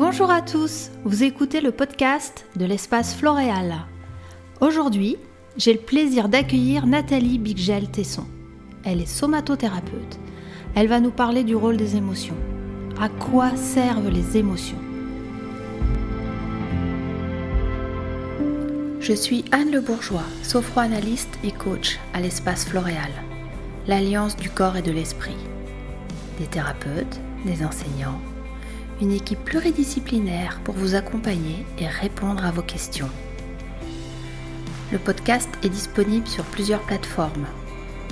[0.00, 3.84] Bonjour à tous, vous écoutez le podcast de l'espace Floréal.
[4.62, 5.18] Aujourd'hui,
[5.58, 8.24] j'ai le plaisir d'accueillir Nathalie Bigel-Tesson.
[8.82, 10.18] Elle est somatothérapeute.
[10.74, 12.34] Elle va nous parler du rôle des émotions.
[12.98, 14.78] À quoi servent les émotions?
[19.00, 23.12] Je suis Anne Le Bourgeois, sophroanalyste et coach à l'espace Floréal,
[23.86, 25.36] l'alliance du corps et de l'esprit.
[26.38, 28.18] Des thérapeutes, des enseignants,
[29.00, 33.08] une équipe pluridisciplinaire pour vous accompagner et répondre à vos questions.
[34.92, 37.46] Le podcast est disponible sur plusieurs plateformes.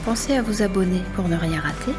[0.05, 1.93] Pensez à vous abonner pour ne rien rater.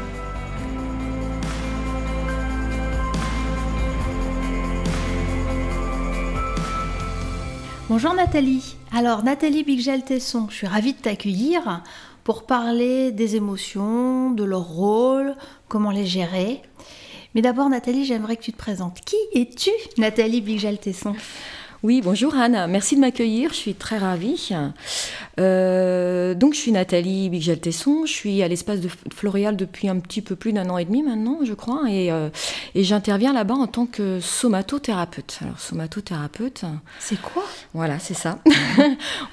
[7.88, 8.76] Bonjour Nathalie.
[8.92, 11.82] Alors Nathalie Bigel-Tesson, je suis ravie de t'accueillir
[12.24, 15.36] pour parler des émotions, de leur rôle,
[15.68, 16.62] comment les gérer.
[17.34, 19.00] Mais d'abord, Nathalie, j'aimerais que tu te présentes.
[19.04, 21.14] Qui es-tu, Nathalie Bigel-Tesson?
[21.82, 24.50] Oui, bonjour Anne, merci de m'accueillir, je suis très ravie.
[25.38, 30.20] Euh, donc je suis Nathalie Bigel-Tesson, je suis à l'espace de Floréal depuis un petit
[30.20, 32.28] peu plus d'un an et demi maintenant, je crois, et, euh,
[32.74, 35.38] et j'interviens là-bas en tant que somatothérapeute.
[35.40, 36.64] Alors somatothérapeute...
[36.98, 37.44] C'est quoi?
[37.72, 38.40] Voilà, c'est ça.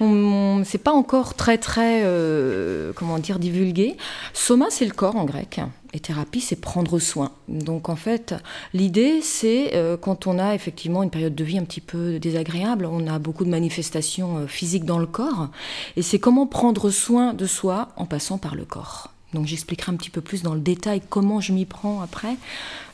[0.64, 3.98] c'est pas encore très très, euh, comment dire, divulgué.
[4.34, 5.59] Soma, c'est le corps en grec.
[5.93, 7.31] Et thérapie, c'est prendre soin.
[7.47, 8.35] Donc en fait,
[8.73, 12.85] l'idée, c'est euh, quand on a effectivement une période de vie un petit peu désagréable,
[12.85, 15.49] on a beaucoup de manifestations euh, physiques dans le corps,
[15.95, 19.11] et c'est comment prendre soin de soi en passant par le corps.
[19.33, 22.38] Donc j'expliquerai un petit peu plus dans le détail comment je m'y prends après.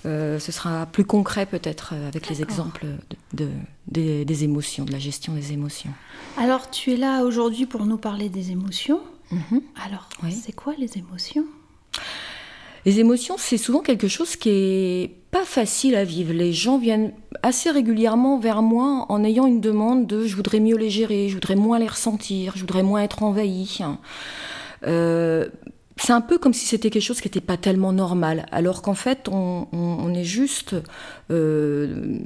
[0.05, 2.87] Euh, ce sera plus concret peut-être avec les exemples
[3.33, 3.49] de,
[3.87, 5.91] des, émotions, de la gestion des émotions.
[6.37, 8.99] Alors tu es là aujourd'hui pour nous parler des émotions.
[9.31, 9.61] Mhm.
[9.85, 11.45] Alors c'est quoi les émotions?
[12.85, 16.33] Les émotions, c'est souvent quelque chose qui est pas facile à vivre.
[16.33, 20.77] Les gens viennent assez régulièrement vers moi en ayant une demande de je voudrais mieux
[20.77, 23.79] les gérer, je voudrais moins les ressentir, je voudrais moins être envahi.
[24.85, 25.47] Euh,
[25.97, 28.95] c'est un peu comme si c'était quelque chose qui n'était pas tellement normal, alors qu'en
[28.95, 30.75] fait, on, est juste
[31.31, 32.17] euh,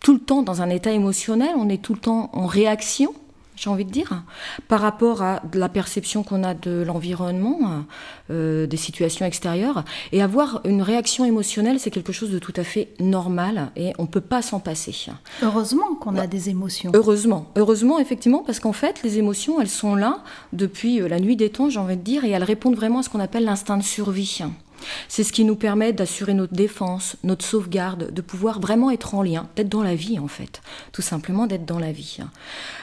[0.00, 3.14] tout le temps dans un état émotionnel, on est tout le temps en réaction
[3.58, 4.22] j'ai envie de dire,
[4.68, 7.84] par rapport à la perception qu'on a de l'environnement,
[8.30, 9.84] euh, des situations extérieures.
[10.12, 14.02] Et avoir une réaction émotionnelle, c'est quelque chose de tout à fait normal et on
[14.02, 14.94] ne peut pas s'en passer.
[15.42, 16.92] Heureusement qu'on a des émotions.
[16.94, 21.36] Heureusement, heureusement, effectivement, parce qu'en fait, les émotions, elles sont là depuis euh, la nuit
[21.36, 23.76] des temps, j'ai envie de dire, et elles répondent vraiment à ce qu'on appelle l'instinct
[23.76, 24.42] de survie.
[25.08, 29.22] C'est ce qui nous permet d'assurer notre défense, notre sauvegarde, de pouvoir vraiment être en
[29.22, 30.62] lien, d'être dans la vie en fait,
[30.92, 32.18] tout simplement d'être dans la vie.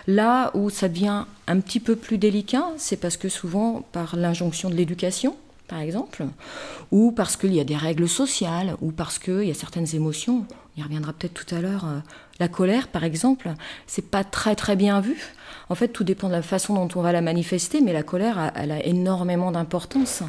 [0.07, 4.69] Là où ça devient un petit peu plus délicat, c'est parce que souvent par l'injonction
[4.69, 5.35] de l'éducation,
[5.67, 6.25] par exemple,
[6.91, 10.45] ou parce qu'il y a des règles sociales, ou parce qu'il y a certaines émotions,
[10.75, 11.99] on y reviendra peut-être tout à l'heure, euh,
[12.39, 13.53] la colère par exemple,
[13.87, 15.33] c'est pas très très bien vu.
[15.69, 18.51] En fait, tout dépend de la façon dont on va la manifester, mais la colère,
[18.55, 20.21] elle a énormément d'importance.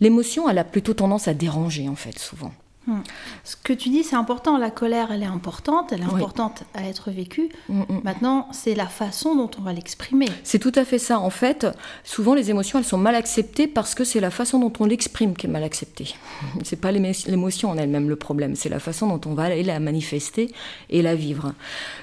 [0.00, 2.52] L'émotion, elle a plutôt tendance à déranger, en fait, souvent.
[2.86, 3.00] Hmm.
[3.44, 4.56] Ce que tu dis, c'est important.
[4.56, 7.50] La colère, elle est importante, elle est importante à être vécue.
[7.68, 8.00] Hmm, hmm.
[8.04, 10.28] Maintenant, c'est la façon dont on va l'exprimer.
[10.44, 11.20] C'est tout à fait ça.
[11.20, 11.66] En fait,
[12.04, 15.36] souvent les émotions, elles sont mal acceptées parce que c'est la façon dont on l'exprime
[15.36, 16.14] qui est mal acceptée.
[16.64, 19.80] C'est pas l'émotion en elle-même le problème, c'est la façon dont on va aller la
[19.80, 20.50] manifester
[20.88, 21.52] et la vivre.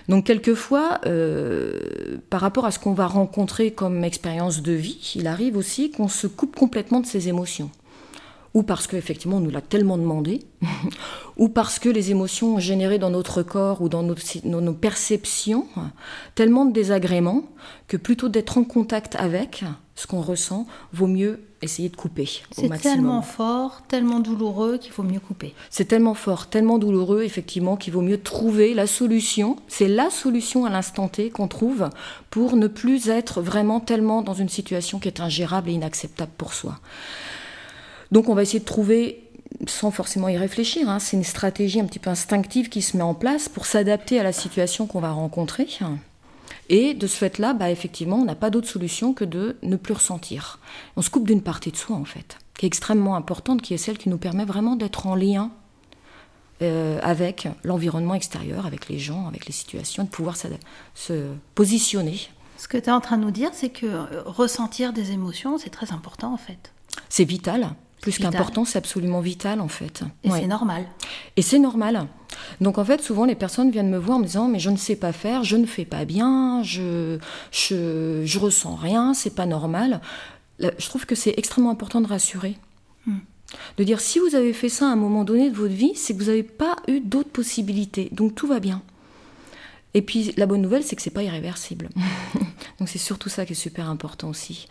[0.09, 5.27] Donc quelquefois, euh, par rapport à ce qu'on va rencontrer comme expérience de vie, il
[5.27, 7.71] arrive aussi qu'on se coupe complètement de ses émotions
[8.57, 10.39] ou parce qu'effectivement on nous l'a tellement demandé,
[11.37, 15.67] ou parce que les émotions générées dans notre corps ou dans nos, perceptions
[16.33, 17.43] tellement de désagréments
[17.87, 19.63] que plutôt d'être en contact avec
[19.93, 22.27] ce qu'on ressent, vaut mieux essayer de couper.
[22.51, 25.53] C'est tellement fort, tellement douloureux qu'il faut mieux couper.
[25.69, 29.57] C'est tellement fort, tellement douloureux, effectivement, qu'il vaut mieux trouver la solution.
[29.67, 31.89] C'est la solution à l'instant T qu'on trouve
[32.31, 36.53] pour ne plus être vraiment tellement dans une situation qui est ingérable et inacceptable pour
[36.55, 36.79] soi.
[38.11, 39.23] Donc on va essayer de trouver,
[39.67, 43.03] sans forcément y réfléchir, hein, c'est une stratégie un petit peu instinctive qui se met
[43.03, 45.67] en place pour s'adapter à la situation qu'on va rencontrer.
[46.69, 49.93] Et de ce fait-là, bah, effectivement, on n'a pas d'autre solution que de ne plus
[49.93, 50.59] ressentir.
[50.95, 53.77] On se coupe d'une partie de soi, en fait, qui est extrêmement importante, qui est
[53.77, 55.51] celle qui nous permet vraiment d'être en lien
[56.61, 62.19] euh, avec l'environnement extérieur, avec les gens, avec les situations, de pouvoir se positionner.
[62.57, 65.57] Ce que tu es en train de nous dire, c'est que euh, ressentir des émotions,
[65.57, 66.73] c'est très important, en fait.
[67.09, 67.75] C'est vital.
[68.01, 70.03] Plus qu'important, c'est absolument vital en fait.
[70.23, 70.85] Et c'est normal.
[71.35, 72.07] Et c'est normal.
[72.61, 74.77] Donc en fait, souvent les personnes viennent me voir en me disant mais je ne
[74.77, 77.17] sais pas faire, je ne fais pas bien, je
[77.51, 80.01] je, je ressens rien, c'est pas normal.
[80.59, 82.57] Je trouve que c'est extrêmement important de rassurer.
[83.05, 83.19] Hmm.
[83.77, 86.13] De dire si vous avez fait ça à un moment donné de votre vie, c'est
[86.13, 88.09] que vous n'avez pas eu d'autres possibilités.
[88.11, 88.81] Donc tout va bien.
[89.97, 91.89] Et puis la bonne nouvelle, c'est que c'est pas irréversible.
[92.79, 94.67] Donc c'est surtout ça qui est super important aussi.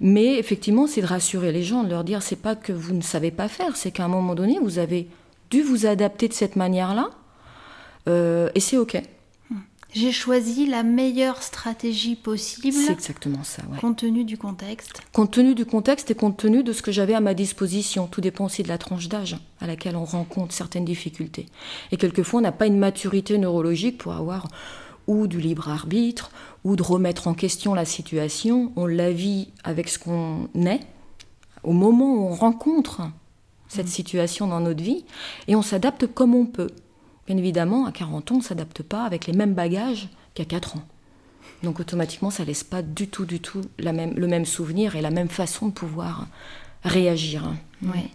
[0.00, 3.00] Mais effectivement, c'est de rassurer les gens, de leur dire c'est pas que vous ne
[3.00, 5.08] savez pas faire, c'est qu'à un moment donné, vous avez
[5.48, 7.08] dû vous adapter de cette manière-là,
[8.06, 9.00] euh, et c'est ok.
[9.92, 12.72] J'ai choisi la meilleure stratégie possible.
[12.72, 15.02] C'est exactement ça, Compte tenu du contexte.
[15.12, 18.06] Compte tenu du contexte et compte tenu de ce que j'avais à ma disposition.
[18.06, 21.46] Tout dépend aussi de la tranche d'âge à laquelle on rencontre certaines difficultés.
[21.90, 24.46] Et quelquefois, on n'a pas une maturité neurologique pour avoir
[25.06, 26.30] ou du libre arbitre,
[26.62, 28.72] ou de remettre en question la situation.
[28.76, 30.80] On la vit avec ce qu'on est,
[31.64, 33.02] au moment où on rencontre
[33.68, 33.90] cette mmh.
[33.90, 35.04] situation dans notre vie,
[35.48, 36.70] et on s'adapte comme on peut.
[37.26, 40.76] Bien évidemment, à 40 ans, on ne s'adapte pas avec les mêmes bagages qu'à 4
[40.76, 40.84] ans.
[41.62, 44.96] Donc automatiquement, ça ne laisse pas du tout, du tout la même, le même souvenir
[44.96, 46.26] et la même façon de pouvoir
[46.84, 47.52] réagir.
[47.82, 48.08] Oui.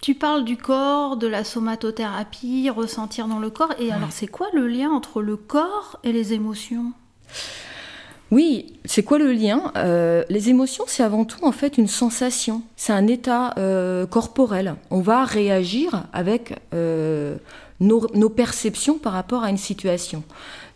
[0.00, 3.74] Tu parles du corps, de la somatothérapie, ressentir dans le corps.
[3.78, 6.92] Et alors, c'est quoi le lien entre le corps et les émotions?
[8.30, 12.62] Oui, c'est quoi le lien euh, Les émotions, c'est avant tout en fait une sensation,
[12.76, 14.74] c'est un état euh, corporel.
[14.90, 17.36] On va réagir avec euh,
[17.80, 20.22] nos, nos, perceptions par rapport à une situation.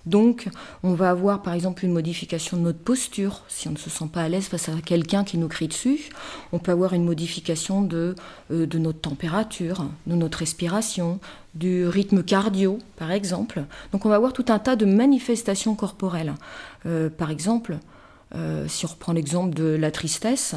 [0.07, 0.49] Donc,
[0.83, 4.09] on va avoir par exemple une modification de notre posture, si on ne se sent
[4.13, 6.11] pas à l'aise face à quelqu'un qui nous crie dessus.
[6.53, 8.15] On peut avoir une modification de,
[8.51, 11.21] euh, de notre température, de notre respiration,
[11.55, 13.65] du rythme cardio, par exemple.
[13.93, 16.35] Donc, on va avoir tout un tas de manifestations corporelles.
[16.87, 17.79] Euh, par exemple,
[18.35, 20.57] euh, si on reprend l'exemple de la tristesse,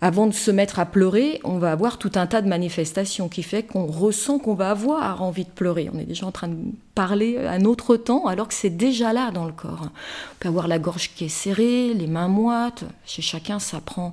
[0.00, 3.42] avant de se mettre à pleurer, on va avoir tout un tas de manifestations qui
[3.42, 5.90] fait qu'on ressent qu'on va avoir envie de pleurer.
[5.92, 6.56] On est déjà en train de
[6.94, 9.88] parler à notre temps alors que c'est déjà là dans le corps.
[9.88, 12.84] On peut avoir la gorge qui est serrée, les mains moites.
[13.06, 14.12] Chez chacun, ça prend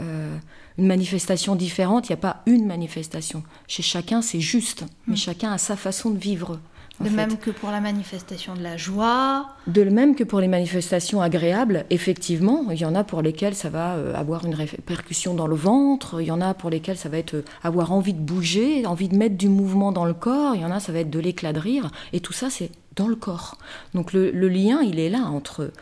[0.00, 0.34] euh,
[0.78, 2.08] une manifestation différente.
[2.08, 3.42] Il n'y a pas une manifestation.
[3.68, 4.84] Chez chacun, c'est juste.
[5.06, 5.18] Mais mm.
[5.18, 6.58] chacun a sa façon de vivre
[7.00, 9.50] de même que pour la manifestation de la joie.
[9.66, 13.68] De même que pour les manifestations agréables, effectivement, il y en a pour lesquelles ça
[13.68, 17.08] va euh, avoir une répercussion dans le ventre, il y en a pour lesquelles ça
[17.08, 20.54] va être euh, avoir envie de bouger, envie de mettre du mouvement dans le corps,
[20.54, 22.70] il y en a ça va être de l'éclat de rire, et tout ça c'est
[22.96, 23.58] dans le corps.
[23.94, 25.72] Donc le, le lien, il est là entre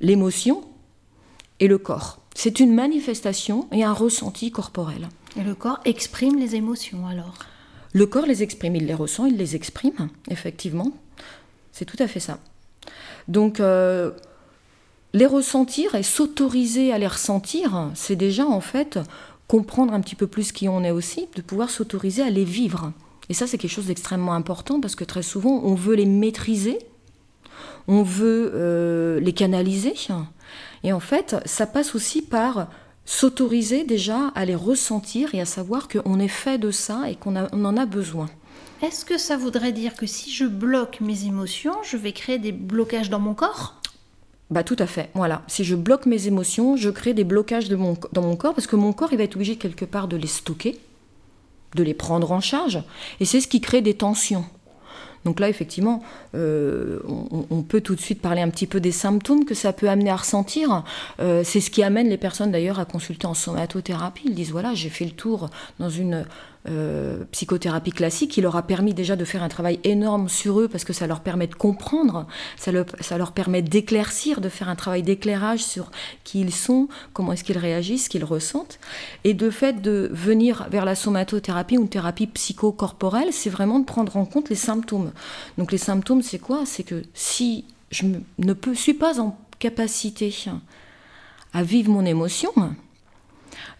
[0.00, 0.62] l'émotion
[1.58, 2.18] et le corps.
[2.34, 5.08] C'est une manifestation et un ressenti corporel.
[5.36, 7.34] Et le corps exprime les émotions alors?
[7.92, 10.92] Le corps les exprime, il les ressent, il les exprime, effectivement.
[11.72, 12.38] C'est tout à fait ça.
[13.28, 14.10] Donc, euh,
[15.12, 18.98] les ressentir et s'autoriser à les ressentir, c'est déjà en fait
[19.46, 22.92] comprendre un petit peu plus qui on est aussi, de pouvoir s'autoriser à les vivre.
[23.28, 26.78] Et ça, c'est quelque chose d'extrêmement important parce que très souvent, on veut les maîtriser,
[27.88, 29.94] on veut euh, les canaliser.
[30.84, 32.68] Et en fait, ça passe aussi par
[33.04, 37.36] s'autoriser déjà à les ressentir et à savoir qu'on est fait de ça et qu'on
[37.36, 38.28] en a besoin.
[38.82, 42.52] Est-ce que ça voudrait dire que si je bloque mes émotions, je vais créer des
[42.52, 43.76] blocages dans mon corps?
[44.50, 45.42] Bah tout à fait, voilà.
[45.46, 48.66] Si je bloque mes émotions, je crée des blocages de mon, dans mon corps parce
[48.66, 50.78] que mon corps, il va être obligé quelque part de les stocker,
[51.74, 52.82] de les prendre en charge,
[53.18, 54.44] et c'est ce qui crée des tensions.
[55.24, 56.02] Donc là, effectivement,
[56.34, 56.98] euh,
[57.50, 60.10] on, peut tout de suite parler un petit peu des symptômes que ça peut amener
[60.10, 60.84] à ressentir.
[61.20, 64.24] Euh, c'est ce qui amène les personnes d'ailleurs à consulter en somatothérapie.
[64.26, 65.48] Ils disent voilà, j'ai fait le tour
[65.78, 66.24] dans une
[66.68, 70.68] euh, psychothérapie classique qui leur a permis déjà de faire un travail énorme sur eux
[70.68, 75.02] parce que ça leur permet de comprendre, ça, leur permet d'éclaircir, de faire un travail
[75.02, 75.90] d'éclairage sur
[76.22, 78.78] qui ils sont, comment est-ce qu'ils réagissent, ce qu'ils ressentent.
[79.24, 83.84] Et de fait de venir vers la somatothérapie ou une thérapie psychocorporelle, c'est vraiment de
[83.84, 85.10] prendre en compte les symptômes.
[85.58, 86.62] Donc les symptômes, c'est quoi?
[86.64, 88.06] C'est que si je
[88.38, 90.32] ne suis pas en capacité
[91.52, 92.52] à vivre mon émotion,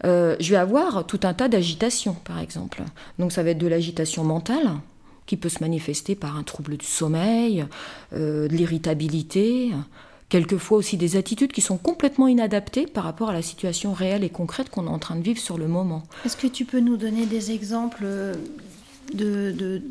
[0.05, 2.83] euh, je vais avoir tout un tas d'agitations, par exemple.
[3.19, 4.71] Donc ça va être de l'agitation mentale,
[5.25, 7.65] qui peut se manifester par un trouble du sommeil,
[8.13, 9.71] euh, de l'irritabilité,
[10.29, 14.29] quelquefois aussi des attitudes qui sont complètement inadaptées par rapport à la situation réelle et
[14.29, 16.03] concrète qu'on est en train de vivre sur le moment.
[16.25, 18.05] Est-ce que tu peux nous donner des exemples
[19.13, 19.81] de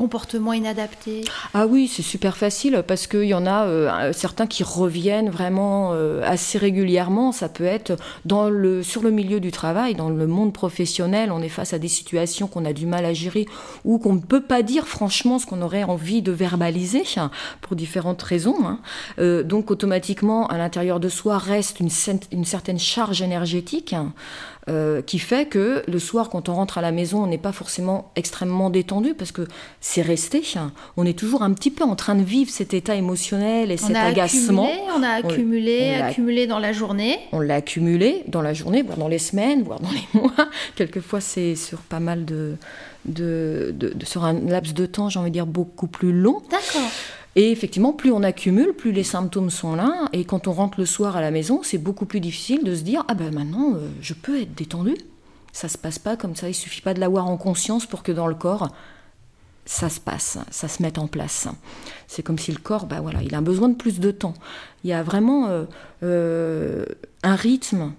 [0.00, 4.64] comportement inadapté Ah oui, c'est super facile parce qu'il y en a euh, certains qui
[4.64, 7.32] reviennent vraiment euh, assez régulièrement.
[7.32, 11.50] Ça peut être le, sur le milieu du travail, dans le monde professionnel, on est
[11.50, 13.44] face à des situations qu'on a du mal à gérer
[13.84, 17.04] ou qu'on ne peut pas dire franchement ce qu'on aurait envie de verbaliser
[17.60, 18.56] pour différentes raisons.
[18.64, 18.78] Hein.
[19.18, 21.90] Euh, donc automatiquement, à l'intérieur de soi reste une,
[22.32, 23.94] une certaine charge énergétique.
[25.06, 28.12] Qui fait que le soir, quand on rentre à la maison, on n'est pas forcément
[28.14, 29.48] extrêmement détendu parce que
[29.80, 30.42] c'est resté.
[30.96, 33.96] On est toujours un petit peu en train de vivre cet état émotionnel et cet
[33.96, 34.68] agacement.
[34.96, 37.18] on a accumulé, accumulé dans la journée.
[37.32, 40.48] On l'a accumulé dans la journée, voire dans les semaines, voire dans les mois.
[40.76, 42.56] Quelquefois, c'est sur pas mal de,
[43.04, 43.74] de,
[44.04, 46.42] sur un laps de temps, j'ai envie de dire beaucoup plus long.
[46.50, 46.90] D'accord.
[47.36, 50.08] Et effectivement, plus on accumule, plus les symptômes sont là.
[50.12, 52.82] Et quand on rentre le soir à la maison, c'est beaucoup plus difficile de se
[52.82, 54.96] dire ah ben maintenant, euh, je peux être détendu.
[55.52, 56.48] Ça se passe pas comme ça.
[56.48, 58.68] Il suffit pas de l'avoir en conscience pour que dans le corps,
[59.64, 61.46] ça se passe, ça se mette en place.
[62.08, 64.34] C'est comme si le corps, bah voilà, il a besoin de plus de temps.
[64.82, 65.64] Il y a vraiment euh,
[66.02, 66.84] euh,
[67.22, 67.92] un rythme,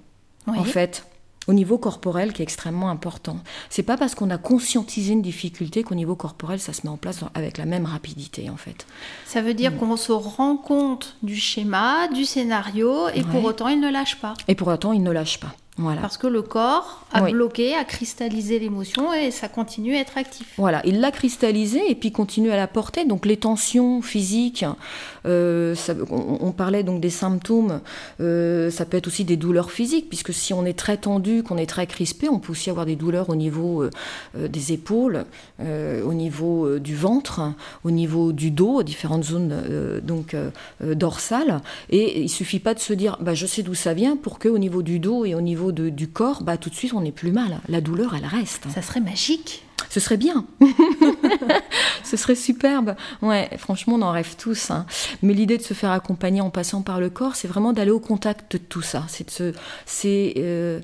[0.48, 1.06] en fait,
[1.48, 3.38] au niveau corporel qui est extrêmement important.
[3.70, 6.98] C'est pas parce qu'on a conscientisé une difficulté qu'au niveau corporel ça se met en
[6.98, 8.86] place avec la même rapidité en fait.
[9.26, 9.78] Ça veut dire mm.
[9.78, 14.34] qu'on se rend compte du schéma, du scénario et pour autant il ne lâche pas.
[14.48, 15.56] Et pour autant il ne lâche pas.
[15.78, 20.54] Parce que le corps a bloqué, a cristallisé l'émotion et ça continue à être actif.
[20.58, 23.06] Voilà, il l'a cristallisé et puis continue à la porter.
[23.06, 24.66] Donc les tensions physiques,
[25.26, 25.76] euh,
[26.10, 27.80] on, parlait donc des symptômes,
[28.20, 31.58] euh, ça peut être aussi des douleurs physiques, puisque si on est très tendu, qu'on
[31.58, 33.90] est très crispé, on peut aussi avoir des douleurs au niveau euh,
[34.48, 35.26] des épaules,
[35.60, 37.42] au niveau du ventre,
[37.84, 40.36] au niveau du dos, différentes zones donc
[40.82, 41.62] dorsales.
[41.90, 44.50] Et il suffit pas de se dire, bah, je sais d'où ça vient, pour que
[44.50, 47.12] au niveau du dos et au niveau du corps, bah, tout de suite, on n'est
[47.12, 47.60] plus mal.
[47.68, 48.64] La douleur, elle reste.
[48.74, 49.64] Ça serait magique.
[49.90, 50.46] Ce serait bien.
[52.04, 52.96] Ce serait superbe.
[53.22, 54.72] Ouais, franchement, on en rêve tous.
[54.72, 54.86] Hein.
[55.22, 58.00] Mais l'idée de se faire accompagner en passant par le corps, c'est vraiment d'aller au
[58.00, 59.04] contact de tout ça.
[59.10, 59.30] C'est
[59.86, 60.80] c'est euh,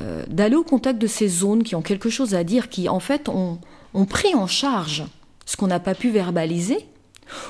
[0.00, 3.00] euh, d'aller au contact de ces zones qui ont quelque chose à dire, qui en
[3.00, 3.58] fait ont,
[3.94, 5.04] ont pris en charge
[5.44, 6.86] ce qu'on n'a pas pu verbaliser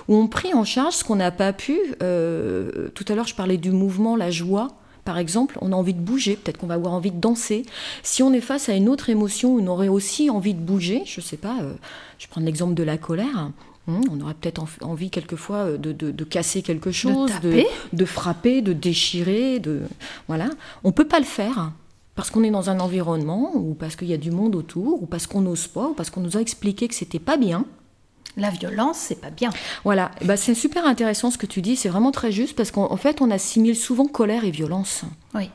[0.08, 1.78] ou ont pris en charge ce qu'on n'a pas pu.
[2.02, 4.68] Euh, tout à l'heure, je parlais du mouvement, la joie
[5.04, 7.64] par exemple, on a envie de bouger, peut-être qu'on va avoir envie de danser.
[8.02, 11.20] Si on est face à une autre émotion, on aurait aussi envie de bouger, je
[11.20, 11.74] ne sais pas, euh,
[12.18, 13.50] je prends l'exemple de la colère.
[13.88, 19.58] Hein, on aurait peut-être envie quelquefois euh, de, casser quelque chose, de, frapper, de déchirer,
[19.58, 19.82] de
[20.28, 20.50] voilà.
[20.84, 21.72] On peut pas le faire
[22.14, 25.06] parce qu'on est dans un environnement ou parce qu'il y a du monde autour ou
[25.06, 27.64] parce qu'on n'ose pas ou parce qu'on nous a expliqué que c'était pas bien.
[28.36, 29.50] La violence, c'est pas bien.
[29.84, 32.96] Voilà, bah, c'est super intéressant ce que tu dis, c'est vraiment très juste parce qu'en
[32.96, 35.02] fait, on assimile souvent colère et violence.
[35.34, 35.50] Oui.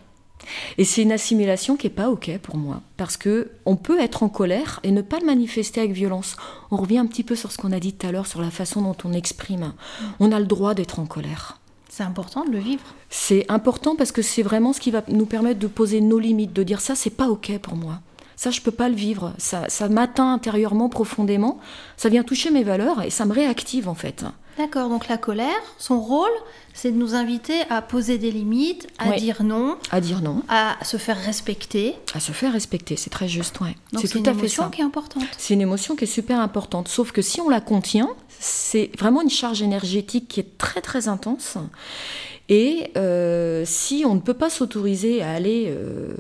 [0.78, 4.24] Et c'est une assimilation qui est pas ok pour moi, parce que on peut être
[4.24, 6.36] en colère et ne pas le manifester avec violence.
[6.72, 8.52] On revient un petit peu sur ce qu'on a dit tout à l'heure sur la
[8.52, 9.74] façon dont on exprime.
[10.20, 11.60] On a le droit d'être en colère.
[11.90, 12.84] C'est important de le vivre.
[13.10, 16.54] C'est important parce que c'est vraiment ce qui va nous permettre de poser nos limites,
[16.54, 18.00] de dire ça c'est pas ok pour moi.
[18.38, 19.34] Ça, je peux pas le vivre.
[19.40, 21.60] Ça, ça m'atteint intérieurement, profondément.
[21.98, 24.24] Ça vient toucher mes valeurs et ça me réactive en fait.
[24.60, 26.32] D'accord, donc la colère, son rôle,
[26.74, 29.78] c'est de nous inviter à poser des limites, à dire non.
[29.92, 30.44] À dire non.
[30.50, 31.96] À se faire respecter.
[32.14, 33.76] À se faire respecter, c'est très juste, ouais.
[34.00, 35.24] C'est tout à fait une émotion qui est importante.
[35.38, 36.88] C'est une émotion qui est super importante.
[36.88, 41.08] Sauf que si on la contient, c'est vraiment une charge énergétique qui est très très
[41.08, 41.58] intense.
[42.50, 45.66] Et euh, si on ne peut pas s'autoriser à aller...
[45.68, 46.16] Euh,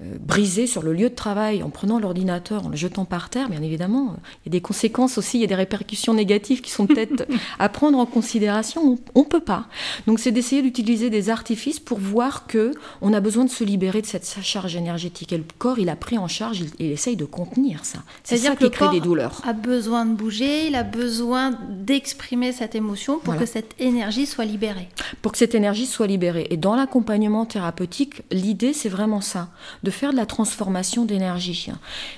[0.00, 3.48] euh, brisé sur le lieu de travail en prenant l'ordinateur, en le jetant par terre,
[3.48, 6.72] bien évidemment, il y a des conséquences aussi, il y a des répercussions négatives qui
[6.72, 7.28] sont peut-être
[7.60, 8.98] à prendre en considération.
[9.14, 9.66] On ne peut pas.
[10.08, 12.72] Donc c'est d'essayer d'utiliser des artifices pour voir que
[13.02, 15.32] on a besoin de se libérer de cette charge énergétique.
[15.32, 18.00] Et le corps, il a pris en charge, il, essaye de contenir ça.
[18.24, 19.42] C'est ça qui crée des douleurs.
[19.46, 24.44] A besoin de bouger, il a besoin d'exprimer cette émotion pour que cette énergie soit
[24.44, 24.88] libérée.
[25.22, 26.48] Pour que cette énergie soit libérée.
[26.50, 29.50] Et dans l'accompagnement thérapeutique, l'idée c'est vraiment ça
[29.84, 31.70] de faire de la transformation d'énergie.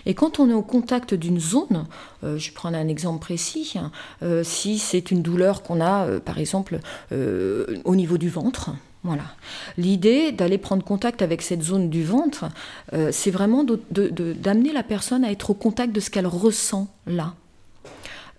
[0.07, 1.85] Et quand on est au contact d'une zone,
[2.25, 3.75] euh, je prends un exemple précis,
[4.23, 6.79] euh, si c'est une douleur qu'on a, euh, par exemple,
[7.85, 8.71] au niveau du ventre,
[9.03, 9.25] voilà.
[9.77, 12.47] L'idée d'aller prendre contact avec cette zone du ventre,
[13.11, 17.35] c'est vraiment d'amener la personne à être au contact de ce qu'elle ressent là.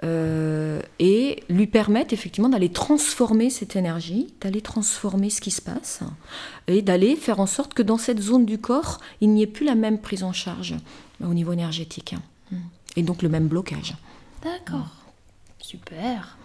[0.03, 6.01] Euh, et lui permettre effectivement d'aller transformer cette énergie, d'aller transformer ce qui se passe,
[6.67, 9.65] et d'aller faire en sorte que dans cette zone du corps, il n'y ait plus
[9.65, 10.75] la même prise en charge
[11.23, 12.13] au niveau énergétique,
[12.95, 13.95] et donc le même blocage.
[14.43, 14.91] D'accord,
[15.59, 16.37] super.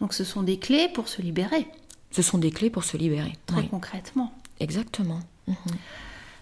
[0.00, 1.66] Donc ce sont des clés pour se libérer.
[2.10, 3.32] Ce sont des clés pour se libérer.
[3.46, 4.32] Très concrètement.
[4.60, 5.20] Exactement.
[5.46, 5.56] Mhm.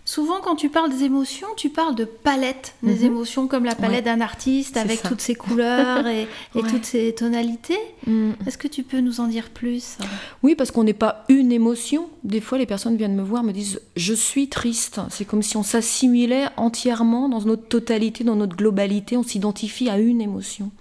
[0.05, 3.05] Souvent, quand tu parles des émotions, tu parles de palette des mhm.
[3.05, 7.79] émotions, comme la palette d'un artiste avec toutes ses couleurs et, toutes ses tonalités.
[8.09, 8.33] Mm.
[8.45, 9.99] Est-ce que tu peux nous en dire plus
[10.43, 12.09] Oui, parce qu'on n'est pas une émotion.
[12.25, 15.01] Des fois, les personnes viennent me voir, me disent Je suis triste.
[15.09, 19.17] C'est comme si on s'assimilait entièrement dans notre totalité, dans notre globalité.
[19.17, 20.73] On s'identifie à une émotion.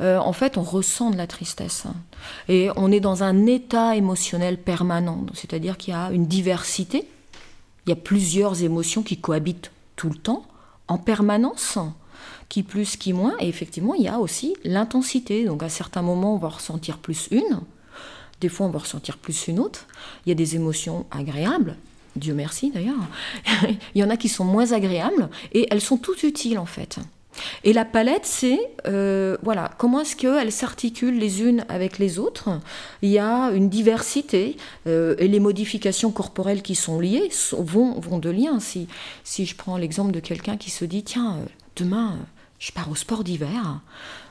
[0.00, 1.84] Euh, en fait, on ressent de la tristesse.
[2.48, 5.24] Et on est dans un état émotionnel permanent.
[5.34, 7.06] C'est-à-dire qu'il y a une diversité
[7.86, 10.44] il y a plusieurs émotions qui cohabitent tout le temps,
[10.88, 11.78] en permanence.
[12.48, 13.34] qui plus, qui moins.
[13.40, 15.44] Et effectivement, il y a aussi l'intensité.
[15.44, 17.60] Donc à certains moments, on va ressentir plus une.
[18.40, 19.86] Des fois, on va ressentir plus une autre.
[20.24, 21.76] Il y a des émotions agréables.
[22.16, 22.94] Dieu merci d'ailleurs.
[23.94, 26.98] il y en a qui sont moins agréables et elles sont toutes utiles en fait.
[27.64, 32.50] Et la palette, c'est euh, voilà, comment est-ce qu'elles s'articulent les unes avec les autres.
[33.02, 38.18] Il y a une diversité euh, et les modifications corporelles qui sont liées vont, vont
[38.18, 38.60] de lien.
[38.60, 38.88] Si,
[39.24, 42.18] si je prends l'exemple de quelqu'un qui se dit tiens, euh, demain,
[42.58, 43.80] je pars au sport d'hiver,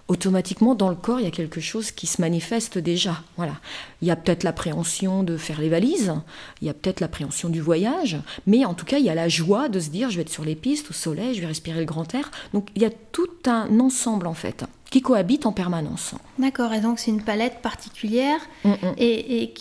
[0.08, 3.22] automatiquement dans le corps, il y a quelque chose qui se manifeste déjà.
[3.38, 3.56] Voilà.
[4.02, 6.14] Il y a peut-être l'appréhension de faire les valises,
[6.62, 9.30] il y a peut-être l'appréhension du voyage, mais en tout cas, il y a la
[9.30, 11.80] joie de se dire je vais être sur les pistes, au soleil, je vais respirer
[11.80, 12.32] le grand air.
[12.54, 16.14] Donc il y a tout un ensemble en fait qui cohabite en permanence.
[16.38, 18.40] D'accord, et donc c'est une palette particulière.
[18.64, 18.94] Mm, mm.
[18.98, 19.54] Et, et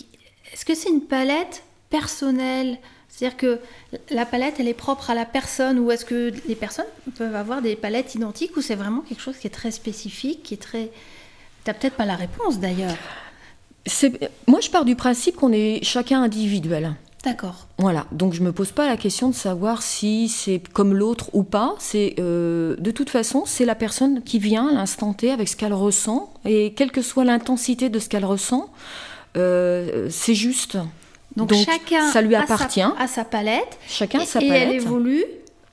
[0.51, 2.77] est-ce que c'est une palette personnelle
[3.13, 3.59] c'est-à-dire que
[4.09, 7.61] la palette, elle est propre à la personne ou est-ce que les personnes peuvent avoir
[7.61, 10.85] des palettes identiques ou c'est vraiment quelque chose qui est très spécifique, qui est très...
[11.63, 12.95] Tu n'as peut-être pas la réponse d'ailleurs.
[14.47, 16.95] Moi, je pars du principe qu'on est chacun individuel.
[17.23, 17.67] D'accord.
[17.77, 21.43] Voilà, donc je me pose pas la question de savoir si c'est comme l'autre ou
[21.43, 21.75] pas.
[21.77, 25.55] C'est euh, de toute façon, c'est la personne qui vient à l'instant T avec ce
[25.55, 28.73] qu'elle ressent et quelle que soit l'intensité de ce qu'elle ressent,
[29.37, 30.79] euh, c'est juste.
[31.35, 32.81] Donc, chacun ça lui appartient.
[32.81, 33.79] À sa, palette.
[33.87, 34.53] Chacun et, sa palette.
[34.53, 35.23] Et elle évolue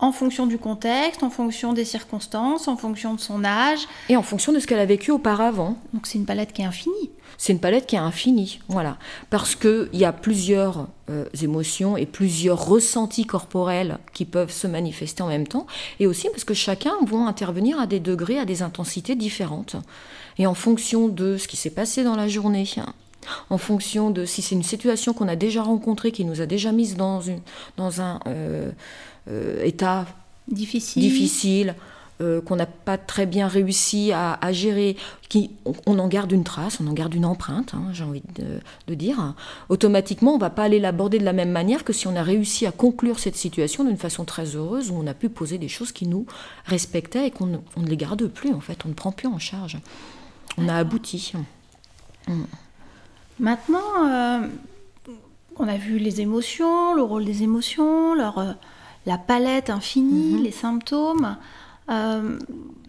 [0.00, 3.80] en fonction du contexte, en fonction des circonstances, en fonction de son âge.
[4.08, 5.76] Et en fonction de ce qu'elle a vécu auparavant.
[5.92, 7.10] Donc c'est une palette qui est infinie.
[7.36, 8.98] C'est une palette qui est infinie, voilà.
[9.30, 15.22] Parce qu'il y a plusieurs euh, émotions et plusieurs ressentis corporels qui peuvent se manifester
[15.22, 15.66] en même temps.
[16.00, 19.76] Et aussi parce que chacun va intervenir à des degrés, à des intensités différentes.
[20.38, 22.64] Et en fonction de ce qui s'est passé dans la journée,
[23.50, 26.72] en fonction de si c'est une situation qu'on a déjà rencontrée, qui nous a déjà
[26.72, 27.40] mise dans, une,
[27.76, 28.70] dans un euh,
[29.28, 30.06] euh, état
[30.48, 31.74] difficile, difficile
[32.20, 34.96] euh, qu'on n'a pas très bien réussi à, gérer,
[35.30, 35.52] qui,
[35.86, 39.34] on, en garde une trace, on en garde une empreinte, hein, j'ai envie de, dire.
[39.70, 42.22] Automatiquement, on ne va pas aller l'aborder de la même manière que si on a
[42.22, 45.68] réussi à conclure cette situation d'une façon très heureuse, où on a pu poser des
[45.68, 46.26] choses qui nous
[46.66, 49.78] respectaient et qu'on ne, les garde plus, en fait, on ne prend plus en charge.
[50.58, 51.32] On a abouti.
[52.28, 52.42] Mm.
[53.40, 54.46] Maintenant, euh,
[55.56, 58.52] on a vu les émotions, le rôle des émotions, leur, euh,
[59.06, 60.42] la palette infinie, mhm.
[60.42, 61.36] les symptômes.
[61.90, 62.38] Euh,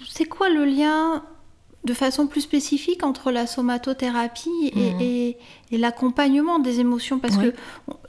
[0.08, 1.24] c'est quoi le lien
[1.86, 5.38] de façon plus spécifique entre la somatothérapie et,
[5.72, 5.80] mhm.
[5.80, 7.18] l'accompagnement des émotions?
[7.18, 7.54] Parce que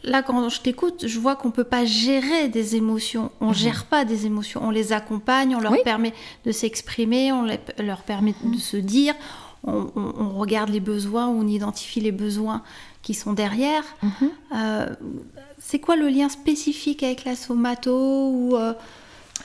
[0.03, 3.31] là, quand je t'écoute, je vois qu'on ne peut pas gérer des émotions.
[3.41, 3.57] On ne mhm.
[3.57, 4.63] gère pas des émotions.
[4.65, 6.13] On les accompagne, on leur permet
[6.45, 7.47] de s'exprimer, on
[7.79, 9.15] leur permet de se dire,
[9.65, 12.63] on, regarde les besoins, on identifie les besoins
[13.03, 13.85] qui sont derrière.
[14.03, 14.31] Mhm.
[14.57, 14.87] Euh,
[15.59, 18.73] c'est quoi le lien spécifique avec la somato ou euh,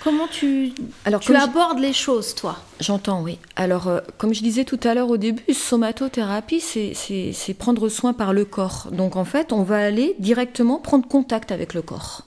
[0.04, 0.74] Comment tu,
[1.06, 2.58] Alors, tu abordes les choses, toi?
[2.80, 3.40] J'entends, oui.
[3.56, 8.34] Alors, euh, comme je disais tout à l'heure au début, somatothérapie, c'est prendre soin par
[8.34, 8.90] le corps.
[8.92, 12.27] Donc, en fait, on va aller directement prendre contact avec le corps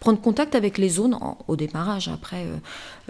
[0.00, 2.08] prendre contact avec les zones au démarrage.
[2.08, 2.56] Après, euh,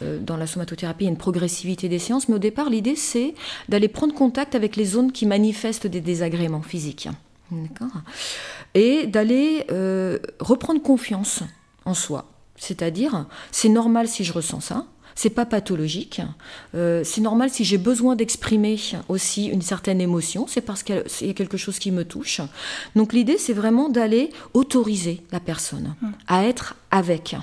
[0.03, 2.97] euh, dans la somatothérapie, il y a une progressivité des séances, mais au départ, l'idée,
[2.97, 3.35] c'est
[3.69, 7.09] d'aller prendre contact avec les zones qui manifestent des désagréments physiques.
[8.75, 11.43] Et d'aller euh, reprendre confiance
[11.85, 12.27] en soi.
[12.57, 14.87] C'est-à-dire, c'est normal si je ressens ça,
[15.19, 16.23] c'est pas pathologique.
[16.77, 18.79] Euh, c'est normal si j'ai besoin d'exprimer
[19.09, 22.41] aussi une certaine émotion, c'est parce qu'il y a quelque chose qui me touche.
[22.95, 26.13] Donc l'idée, c'est vraiment d'aller autoriser la personne hum.
[26.29, 27.35] à être avec.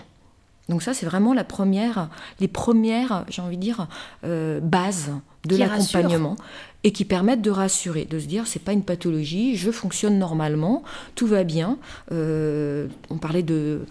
[0.70, 2.10] Donc ça, c'est vraiment la première,
[2.40, 3.90] les premières, j'ai envie de dire,
[4.24, 5.12] euh, bases
[5.46, 6.38] de l'accompagnement
[6.86, 10.84] et qui permettent de rassurer, de se dire c'est pas une pathologie, je fonctionne normalement,
[11.16, 11.78] tout va bien.
[12.14, 13.82] Euh, on parlait de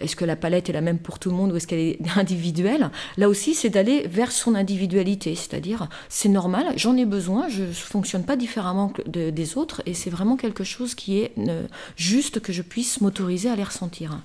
[0.00, 1.98] est-ce que la palette est la même pour tout le monde ou est-ce qu'elle est
[2.16, 2.90] individuelle?
[3.16, 7.72] Là aussi, c'est d'aller vers son individualité, c'est-à-dire c'est normal, j'en ai besoin, je ne
[7.72, 11.66] fonctionne pas différemment des autres et c'est vraiment quelque chose qui est euh,
[11.96, 14.18] juste que je puisse m'autoriser à les ressentir.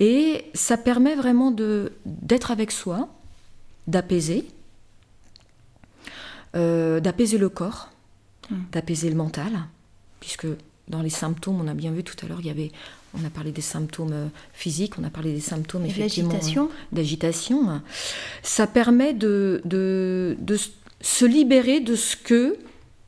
[0.00, 1.50] Et ça permet vraiment
[2.04, 3.08] d'être avec soi,
[3.86, 4.46] d'apaiser,
[6.56, 7.90] euh, d'apaiser le corps,
[8.50, 8.56] mmh.
[8.72, 9.52] d'apaiser le mental,
[10.20, 10.46] puisque
[10.88, 12.70] dans les symptômes, on a bien vu tout à l'heure, il y avait
[13.14, 17.82] on a parlé des symptômes euh, physiques, on a parlé des symptômes effectivement euh, d'agitation.
[18.42, 20.36] Ça permet de, de,
[21.00, 22.56] se libérer de ce que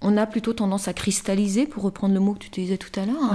[0.05, 3.07] on a plutôt tendance à cristalliser, pour reprendre le mot que tu utilisais tout à
[3.07, 3.35] l'heure,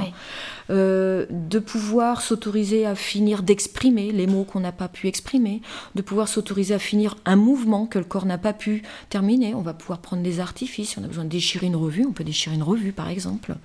[0.69, 5.62] euh, de pouvoir s'autoriser à finir d'exprimer les mots qu'on n'a pas pu exprimer,
[5.95, 9.53] de pouvoir s'autoriser à finir un mouvement que le corps n'a pas pu terminer.
[9.55, 10.97] On va pouvoir prendre des artifices.
[10.97, 13.55] On a besoin de déchirer une revue, on peut déchirer une revue, par exemple.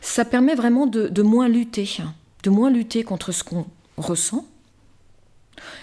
[0.00, 1.86] Ça permet vraiment de moins lutter
[2.42, 4.46] de moins lutter contre ce qu'on ressent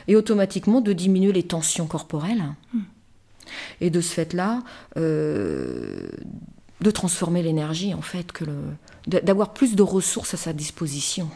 [0.08, 2.44] et automatiquement de diminuer les tensions corporelles.
[2.74, 2.82] Hmm.
[3.80, 4.64] Et de ce fait-là,
[4.98, 6.10] euh,
[6.82, 8.46] de transformer l'énergie, en fait, que
[9.08, 11.30] d'avoir plus de ressources à sa disposition.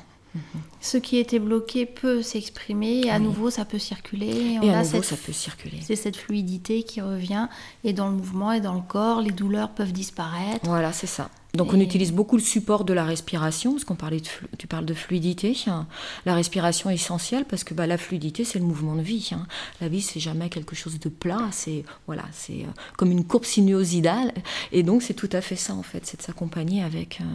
[0.79, 4.57] Ce qui était bloqué peut s'exprimer et à nouveau ça peut circuler.
[4.61, 5.79] Et, à nouveau ça peut circuler.
[5.81, 7.47] C'est cette fluidité qui revient
[7.83, 10.65] et dans le mouvement et dans le corps, les douleurs peuvent disparaître.
[10.65, 11.29] Voilà, c'est ça.
[11.53, 14.85] Donc on utilise beaucoup le support de la respiration, parce qu'on parlait de, tu parles
[14.85, 15.57] de fluidité.
[15.67, 15.85] Hein.
[16.25, 19.31] La respiration est essentielle parce que bah, la fluidité c'est le mouvement de vie.
[19.33, 19.45] Hein.
[19.81, 23.43] La vie c'est jamais quelque chose de plat, c'est voilà, c'est euh, comme une courbe
[23.43, 24.33] sinuosidale.
[24.71, 27.25] Et donc c'est tout à fait ça en fait, c'est de s'accompagner avec euh,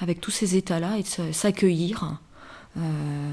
[0.00, 2.18] avec tous ces états-là et de s'accueillir
[2.78, 3.32] euh,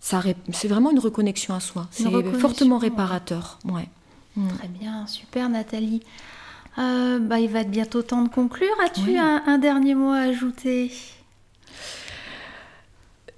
[0.00, 1.86] c'est vraiment une reconnexion à soi.
[1.90, 3.58] C'est fortement réparateur.
[3.64, 3.88] Ouais.
[4.36, 4.48] Mm.
[4.48, 6.02] Très bien, super Nathalie.
[6.78, 8.68] Euh, bah, il va être bientôt temps de conclure.
[8.84, 10.92] As-tu un, dernier mot à ajouter?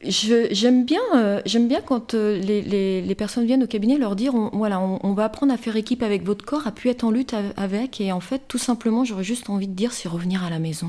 [0.03, 4.81] J'aime bien, euh, j'aime bien quand les, personnes viennent au cabinet leur dire on, voilà,
[4.81, 8.01] on, va apprendre à faire équipe avec votre corps, à pu être en lutte avec.
[8.01, 10.89] Et en fait, tout simplement, j'aurais juste envie de dire c'est revenir à la maison.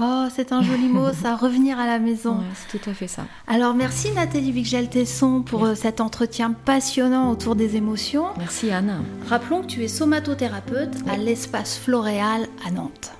[0.00, 2.38] Oh, c'est un joli mot, ça, revenir à la maison.
[2.54, 3.24] c'est tout à fait ça.
[3.46, 8.26] Alors, merci Nathalie Vigel-Tesson pour euh, cet entretien passionnant autour des émotions.
[8.38, 9.02] Merci Anne.
[9.28, 13.12] Rappelons que tu es somatothérapeute à l'espace Floréal à Nantes.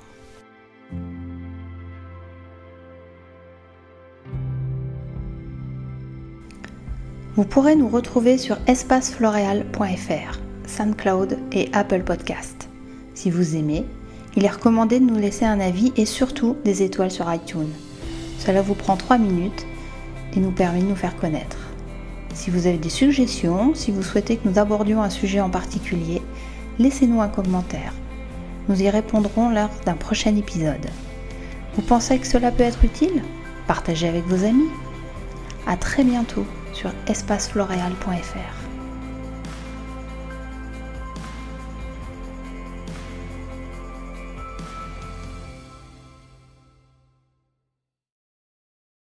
[7.35, 12.69] Vous pourrez nous retrouver sur espacefloréal.fr, SoundCloud et Apple Podcast.
[13.15, 13.87] Si vous aimez,
[14.37, 17.73] il est recommandé de nous laisser un avis et surtout des étoiles sur iTunes.
[18.39, 19.67] Cela vous prend 3 minutes
[20.35, 21.59] et nous permet de nous faire connaître.
[22.35, 26.23] Si vous avez des suggestions, si vous souhaitez que nous abordions un sujet en particulier,
[26.79, 27.93] laissez-nous un commentaire.
[28.69, 30.89] Nous y répondrons lors d'un prochain épisode.
[31.75, 33.23] Vous pensez que cela peut être utile?
[33.67, 34.71] Partagez avec vos amis.
[35.67, 38.62] A très bientôt sur espacefloréal.fr.